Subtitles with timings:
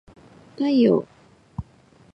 [0.57, 1.05] 太陽